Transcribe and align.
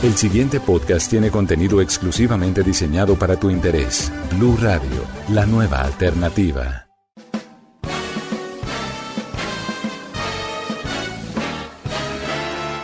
El 0.00 0.14
siguiente 0.14 0.60
podcast 0.60 1.10
tiene 1.10 1.28
contenido 1.28 1.80
exclusivamente 1.80 2.62
diseñado 2.62 3.18
para 3.18 3.34
tu 3.34 3.50
interés. 3.50 4.12
Blue 4.36 4.56
Radio, 4.56 5.04
la 5.28 5.44
nueva 5.44 5.80
alternativa. 5.80 6.86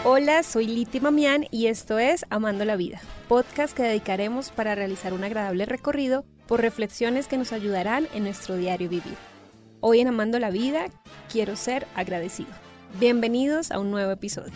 Hola, 0.03 0.43
soy 0.43 0.67
Liti 0.67 0.99
Mamián 0.99 1.47
y 1.53 1.69
esto 1.69 2.01
es 2.01 2.27
Amando 2.31 2.65
la 2.65 2.75
Vida, 2.75 3.01
podcast 3.29 3.77
que 3.77 3.85
dedicaremos 3.85 4.51
para 4.51 4.75
realizar 4.75 5.13
un 5.13 5.23
agradable 5.23 5.67
recorrido 5.67 6.25
por 6.49 6.63
reflexiones 6.63 7.29
que 7.29 7.39
nos 7.39 7.53
ayudarán 7.53 8.09
en 8.13 8.25
nuestro 8.25 8.57
diario 8.57 8.89
vivir. 8.89 9.17
Hoy 9.79 10.01
en 10.01 10.09
Amando 10.09 10.41
la 10.41 10.51
Vida 10.51 10.87
quiero 11.31 11.55
ser 11.55 11.87
agradecido. 11.95 12.51
Bienvenidos 12.99 13.71
a 13.71 13.79
un 13.79 13.93
nuevo 13.93 14.11
episodio. 14.11 14.53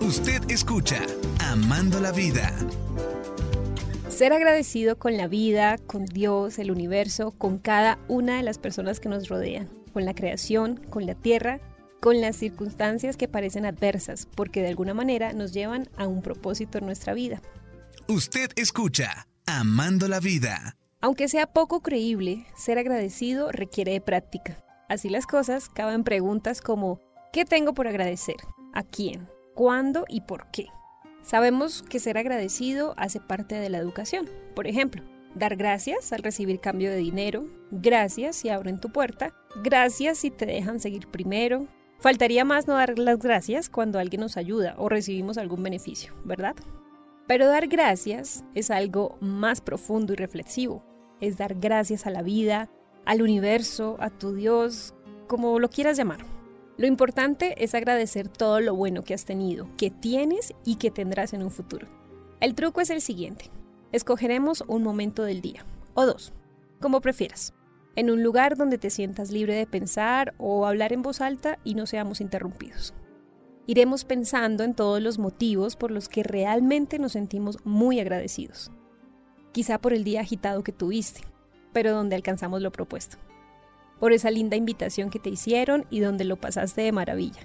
Usted 0.00 0.50
escucha 0.50 0.98
Amando 1.40 2.00
la 2.00 2.10
Vida. 2.10 2.54
Ser 4.08 4.32
agradecido 4.32 4.98
con 4.98 5.18
la 5.18 5.28
vida, 5.28 5.76
con 5.76 6.06
Dios, 6.06 6.58
el 6.58 6.70
universo, 6.70 7.32
con 7.32 7.58
cada 7.58 7.98
una 8.08 8.38
de 8.38 8.42
las 8.42 8.56
personas 8.56 8.98
que 8.98 9.10
nos 9.10 9.28
rodean, 9.28 9.68
con 9.92 10.06
la 10.06 10.14
creación, 10.14 10.78
con 10.88 11.04
la 11.04 11.14
tierra, 11.14 11.60
con 12.00 12.22
las 12.22 12.36
circunstancias 12.36 13.18
que 13.18 13.28
parecen 13.28 13.66
adversas, 13.66 14.26
porque 14.34 14.62
de 14.62 14.68
alguna 14.68 14.94
manera 14.94 15.34
nos 15.34 15.52
llevan 15.52 15.90
a 15.98 16.06
un 16.06 16.22
propósito 16.22 16.78
en 16.78 16.86
nuestra 16.86 17.12
vida. 17.12 17.42
Usted 18.08 18.52
escucha 18.56 19.28
Amando 19.44 20.08
la 20.08 20.18
Vida. 20.18 20.78
Aunque 21.02 21.28
sea 21.28 21.46
poco 21.46 21.82
creíble, 21.82 22.46
ser 22.56 22.78
agradecido 22.78 23.52
requiere 23.52 23.92
de 23.92 24.00
práctica. 24.00 24.64
Así 24.88 25.10
las 25.10 25.26
cosas, 25.26 25.68
caben 25.68 26.04
preguntas 26.04 26.62
como 26.62 27.02
¿qué 27.34 27.44
tengo 27.44 27.74
por 27.74 27.86
agradecer? 27.86 28.36
¿A 28.72 28.82
quién? 28.82 29.28
¿Cuándo 29.54 30.04
y 30.08 30.22
por 30.22 30.50
qué? 30.50 30.66
Sabemos 31.22 31.82
que 31.82 32.00
ser 32.00 32.16
agradecido 32.16 32.94
hace 32.96 33.20
parte 33.20 33.56
de 33.56 33.68
la 33.68 33.78
educación. 33.78 34.28
Por 34.54 34.66
ejemplo, 34.66 35.02
dar 35.34 35.56
gracias 35.56 36.12
al 36.12 36.22
recibir 36.22 36.60
cambio 36.60 36.90
de 36.90 36.96
dinero, 36.96 37.46
gracias 37.70 38.36
si 38.36 38.48
abren 38.48 38.80
tu 38.80 38.90
puerta, 38.90 39.34
gracias 39.62 40.18
si 40.18 40.30
te 40.30 40.46
dejan 40.46 40.80
seguir 40.80 41.08
primero. 41.08 41.66
Faltaría 41.98 42.44
más 42.44 42.66
no 42.66 42.74
dar 42.74 42.98
las 42.98 43.18
gracias 43.18 43.68
cuando 43.68 43.98
alguien 43.98 44.22
nos 44.22 44.36
ayuda 44.36 44.74
o 44.78 44.88
recibimos 44.88 45.36
algún 45.36 45.62
beneficio, 45.62 46.14
¿verdad? 46.24 46.56
Pero 47.26 47.46
dar 47.46 47.68
gracias 47.68 48.44
es 48.54 48.70
algo 48.70 49.18
más 49.20 49.60
profundo 49.60 50.14
y 50.14 50.16
reflexivo. 50.16 50.84
Es 51.20 51.36
dar 51.36 51.54
gracias 51.56 52.06
a 52.06 52.10
la 52.10 52.22
vida, 52.22 52.70
al 53.04 53.22
universo, 53.22 53.96
a 54.00 54.10
tu 54.10 54.34
Dios, 54.34 54.94
como 55.28 55.58
lo 55.58 55.68
quieras 55.68 55.96
llamar. 55.96 56.39
Lo 56.80 56.86
importante 56.86 57.62
es 57.62 57.74
agradecer 57.74 58.26
todo 58.26 58.58
lo 58.58 58.74
bueno 58.74 59.02
que 59.02 59.12
has 59.12 59.26
tenido, 59.26 59.68
que 59.76 59.90
tienes 59.90 60.54
y 60.64 60.76
que 60.76 60.90
tendrás 60.90 61.34
en 61.34 61.42
un 61.42 61.50
futuro. 61.50 61.86
El 62.40 62.54
truco 62.54 62.80
es 62.80 62.88
el 62.88 63.02
siguiente. 63.02 63.50
Escogeremos 63.92 64.64
un 64.66 64.82
momento 64.82 65.24
del 65.24 65.42
día, 65.42 65.66
o 65.92 66.06
dos, 66.06 66.32
como 66.80 67.02
prefieras, 67.02 67.52
en 67.96 68.10
un 68.10 68.22
lugar 68.22 68.56
donde 68.56 68.78
te 68.78 68.88
sientas 68.88 69.30
libre 69.30 69.54
de 69.56 69.66
pensar 69.66 70.32
o 70.38 70.64
hablar 70.64 70.94
en 70.94 71.02
voz 71.02 71.20
alta 71.20 71.58
y 71.64 71.74
no 71.74 71.84
seamos 71.84 72.22
interrumpidos. 72.22 72.94
Iremos 73.66 74.06
pensando 74.06 74.64
en 74.64 74.72
todos 74.72 75.02
los 75.02 75.18
motivos 75.18 75.76
por 75.76 75.90
los 75.90 76.08
que 76.08 76.22
realmente 76.22 76.98
nos 76.98 77.12
sentimos 77.12 77.58
muy 77.62 78.00
agradecidos. 78.00 78.72
Quizá 79.52 79.78
por 79.78 79.92
el 79.92 80.02
día 80.02 80.22
agitado 80.22 80.64
que 80.64 80.72
tuviste, 80.72 81.20
pero 81.74 81.92
donde 81.92 82.16
alcanzamos 82.16 82.62
lo 82.62 82.72
propuesto 82.72 83.18
por 84.00 84.12
esa 84.12 84.30
linda 84.30 84.56
invitación 84.56 85.10
que 85.10 85.20
te 85.20 85.30
hicieron 85.30 85.84
y 85.90 86.00
donde 86.00 86.24
lo 86.24 86.36
pasaste 86.36 86.80
de 86.80 86.90
maravilla. 86.90 87.42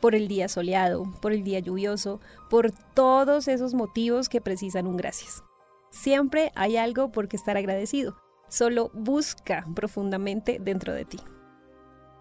Por 0.00 0.14
el 0.14 0.28
día 0.28 0.48
soleado, 0.48 1.04
por 1.20 1.32
el 1.32 1.44
día 1.44 1.58
lluvioso, 1.58 2.20
por 2.48 2.70
todos 2.70 3.48
esos 3.48 3.74
motivos 3.74 4.28
que 4.28 4.40
precisan 4.40 4.86
un 4.86 4.96
gracias. 4.96 5.42
Siempre 5.90 6.52
hay 6.54 6.76
algo 6.76 7.10
por 7.10 7.28
que 7.28 7.36
estar 7.36 7.56
agradecido. 7.56 8.16
Solo 8.48 8.90
busca 8.94 9.66
profundamente 9.74 10.58
dentro 10.60 10.92
de 10.92 11.04
ti. 11.04 11.18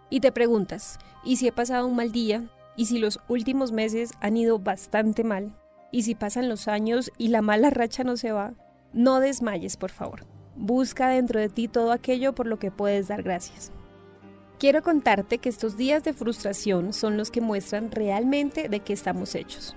Y 0.09 0.19
te 0.19 0.31
preguntas, 0.31 0.99
¿y 1.23 1.37
si 1.37 1.47
he 1.47 1.51
pasado 1.51 1.87
un 1.87 1.95
mal 1.95 2.11
día? 2.11 2.49
¿Y 2.75 2.85
si 2.85 2.97
los 2.97 3.19
últimos 3.27 3.71
meses 3.71 4.13
han 4.19 4.37
ido 4.37 4.59
bastante 4.59 5.23
mal? 5.23 5.55
¿Y 5.91 6.03
si 6.03 6.15
pasan 6.15 6.49
los 6.49 6.67
años 6.67 7.11
y 7.17 7.27
la 7.27 7.41
mala 7.41 7.69
racha 7.69 8.03
no 8.03 8.17
se 8.17 8.31
va? 8.31 8.53
No 8.93 9.19
desmayes, 9.19 9.77
por 9.77 9.91
favor. 9.91 10.25
Busca 10.55 11.09
dentro 11.09 11.39
de 11.39 11.49
ti 11.49 11.67
todo 11.67 11.91
aquello 11.91 12.33
por 12.33 12.47
lo 12.47 12.59
que 12.59 12.71
puedes 12.71 13.07
dar 13.07 13.23
gracias. 13.23 13.71
Quiero 14.59 14.81
contarte 14.81 15.39
que 15.39 15.49
estos 15.49 15.75
días 15.77 16.03
de 16.03 16.13
frustración 16.13 16.93
son 16.93 17.17
los 17.17 17.31
que 17.31 17.41
muestran 17.41 17.91
realmente 17.91 18.69
de 18.69 18.79
qué 18.79 18.93
estamos 18.93 19.35
hechos. 19.35 19.75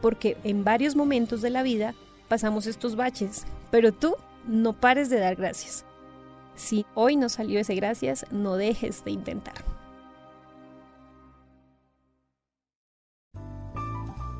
Porque 0.00 0.36
en 0.44 0.64
varios 0.64 0.96
momentos 0.96 1.40
de 1.40 1.50
la 1.50 1.62
vida 1.62 1.94
pasamos 2.28 2.66
estos 2.66 2.96
baches, 2.96 3.44
pero 3.70 3.92
tú 3.92 4.16
no 4.46 4.72
pares 4.72 5.10
de 5.10 5.20
dar 5.20 5.36
gracias. 5.36 5.84
Si 6.56 6.86
hoy 6.94 7.16
no 7.16 7.28
salió 7.28 7.60
ese 7.60 7.74
gracias, 7.74 8.26
no 8.30 8.56
dejes 8.56 9.04
de 9.04 9.10
intentar. 9.12 9.54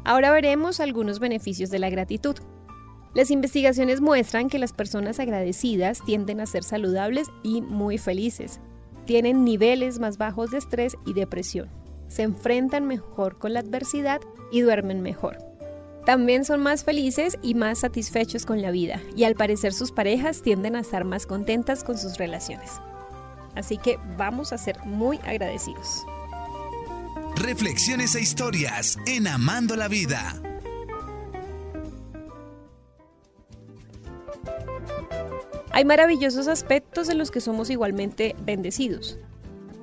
Ahora 0.04 0.30
veremos 0.32 0.80
algunos 0.80 1.18
beneficios 1.18 1.70
de 1.70 1.78
la 1.78 1.88
gratitud. 1.88 2.36
Las 3.14 3.30
investigaciones 3.30 4.00
muestran 4.00 4.48
que 4.48 4.58
las 4.58 4.72
personas 4.72 5.20
agradecidas 5.20 6.00
tienden 6.04 6.41
a 6.41 6.47
ser 6.47 6.64
saludables 6.64 7.28
y 7.44 7.62
muy 7.62 7.97
felices. 7.97 8.60
Tienen 9.06 9.44
niveles 9.44 10.00
más 10.00 10.19
bajos 10.19 10.50
de 10.50 10.58
estrés 10.58 10.97
y 11.06 11.12
depresión. 11.12 11.70
Se 12.08 12.22
enfrentan 12.22 12.86
mejor 12.86 13.38
con 13.38 13.52
la 13.52 13.60
adversidad 13.60 14.20
y 14.50 14.62
duermen 14.62 15.00
mejor. 15.00 15.38
También 16.04 16.44
son 16.44 16.60
más 16.60 16.84
felices 16.84 17.38
y 17.41 17.54
más 17.54 17.78
satisfechos 17.78 18.44
con 18.44 18.60
la 18.60 18.72
vida 18.72 19.00
y 19.16 19.25
al 19.25 19.36
parecer 19.36 19.72
sus 19.72 19.92
parejas 19.92 20.42
tienden 20.42 20.75
a 20.75 20.81
estar 20.81 21.04
más 21.04 21.25
contentas 21.25 21.84
con 21.84 21.96
sus 21.96 22.19
relaciones. 22.19 22.72
Así 23.54 23.78
que 23.78 23.98
vamos 24.19 24.52
a 24.52 24.58
ser 24.58 24.78
muy 24.84 25.19
agradecidos. 25.25 26.04
Reflexiones 27.36 28.16
e 28.16 28.20
historias 28.20 28.98
en 29.06 29.28
Amando 29.28 29.76
la 29.76 29.88
Vida. 29.88 30.34
Hay 35.74 35.84
maravillosos 35.84 36.46
aspectos 36.46 37.08
en 37.08 37.18
los 37.18 37.32
que 37.32 37.40
somos 37.40 37.68
igualmente 37.68 38.36
bendecidos. 38.44 39.18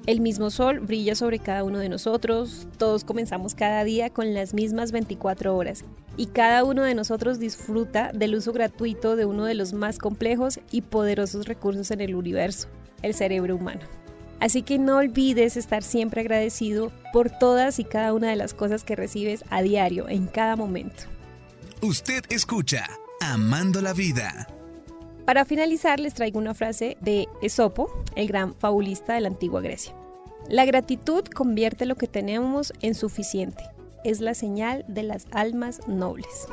El 0.05 0.21
mismo 0.21 0.49
sol 0.49 0.79
brilla 0.79 1.15
sobre 1.15 1.37
cada 1.37 1.65
uno 1.65 1.79
de 1.79 1.89
nosotros, 1.89 2.65
todos 2.77 3.03
comenzamos 3.03 3.55
cada 3.55 3.83
día 3.83 4.09
con 4.09 4.33
las 4.33 4.53
mismas 4.53 4.93
24 4.93 5.53
horas 5.53 5.83
y 6.15 6.27
cada 6.27 6.63
uno 6.63 6.83
de 6.83 6.95
nosotros 6.95 7.39
disfruta 7.39 8.09
del 8.13 8.35
uso 8.35 8.53
gratuito 8.53 9.17
de 9.17 9.25
uno 9.25 9.43
de 9.43 9.53
los 9.53 9.73
más 9.73 9.99
complejos 9.99 10.61
y 10.71 10.79
poderosos 10.79 11.45
recursos 11.45 11.91
en 11.91 11.99
el 11.99 12.15
universo, 12.15 12.69
el 13.01 13.13
cerebro 13.13 13.57
humano. 13.57 13.81
Así 14.39 14.61
que 14.61 14.79
no 14.79 14.95
olvides 14.95 15.57
estar 15.57 15.83
siempre 15.83 16.21
agradecido 16.21 16.93
por 17.11 17.29
todas 17.29 17.79
y 17.79 17.83
cada 17.83 18.13
una 18.13 18.29
de 18.29 18.37
las 18.37 18.53
cosas 18.53 18.85
que 18.85 18.95
recibes 18.95 19.43
a 19.49 19.61
diario, 19.61 20.07
en 20.07 20.27
cada 20.27 20.55
momento. 20.55 21.03
Usted 21.81 22.23
escucha 22.29 22.87
Amando 23.19 23.81
la 23.81 23.91
Vida. 23.91 24.47
Para 25.25 25.45
finalizar, 25.45 25.99
les 25.99 26.13
traigo 26.13 26.39
una 26.39 26.53
frase 26.53 26.97
de 26.99 27.27
Esopo, 27.41 27.91
el 28.15 28.27
gran 28.27 28.55
fabulista 28.55 29.13
de 29.13 29.21
la 29.21 29.27
antigua 29.27 29.61
Grecia. 29.61 29.93
La 30.49 30.65
gratitud 30.65 31.23
convierte 31.25 31.85
lo 31.85 31.95
que 31.95 32.07
tenemos 32.07 32.73
en 32.81 32.95
suficiente. 32.95 33.63
Es 34.03 34.19
la 34.19 34.33
señal 34.33 34.83
de 34.87 35.03
las 35.03 35.27
almas 35.31 35.87
nobles. 35.87 36.47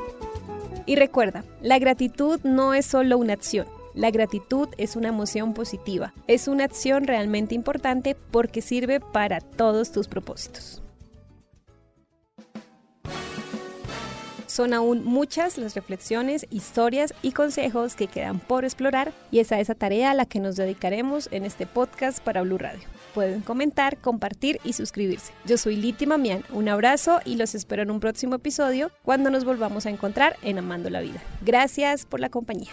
Y 0.85 0.97
recuerda, 0.97 1.45
la 1.63 1.79
gratitud 1.79 2.41
no 2.45 2.75
es 2.75 2.85
solo 2.85 3.17
una 3.17 3.33
acción. 3.33 3.67
La 3.95 4.11
gratitud 4.11 4.69
es 4.77 4.97
una 4.97 5.09
emoción 5.09 5.55
positiva. 5.55 6.13
Es 6.27 6.47
una 6.47 6.65
acción 6.65 7.07
realmente 7.07 7.55
importante 7.55 8.17
porque 8.31 8.61
sirve 8.61 9.01
para 9.01 9.41
todos 9.41 9.91
tus 9.93 10.09
propósitos. 10.09 10.83
Son 14.59 14.75
aún 14.75 15.05
muchas 15.05 15.57
las 15.57 15.77
reflexiones, 15.77 16.45
historias 16.51 17.15
y 17.23 17.31
consejos 17.31 17.95
que 17.95 18.09
quedan 18.09 18.41
por 18.41 18.65
explorar 18.65 19.13
y 19.31 19.39
es 19.39 19.53
a 19.53 19.61
esa 19.61 19.77
tarea 19.77 20.11
a 20.11 20.15
la 20.15 20.27
que 20.27 20.41
nos 20.41 20.57
dedicaremos 20.57 21.29
en 21.31 21.45
este 21.45 21.65
podcast 21.65 22.19
para 22.19 22.43
Blue 22.43 22.59
Radio. 22.59 22.81
Pueden 23.15 23.41
comentar, 23.41 23.99
compartir 23.99 24.59
y 24.65 24.73
suscribirse. 24.73 25.33
Yo 25.45 25.59
soy 25.59 25.77
Liti 25.77 26.07
Mamián, 26.07 26.43
un 26.51 26.69
abrazo 26.69 27.21
y 27.25 27.37
los 27.37 27.55
espero 27.55 27.85
en 27.85 27.93
un 27.93 28.01
próximo 28.01 28.35
episodio 28.35 28.91
cuando 29.05 29.31
nos 29.31 29.45
volvamos 29.45 29.87
a 29.87 29.91
encontrar 29.91 30.35
en 30.43 30.59
Amando 30.59 30.91
la 30.91 31.03
Vida. 31.03 31.23
Gracias 31.43 32.05
por 32.05 32.19
la 32.19 32.29
compañía. 32.29 32.73